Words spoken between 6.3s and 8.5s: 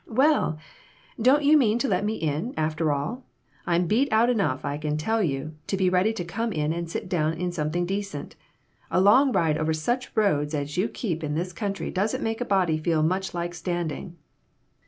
in and sit down in something decent.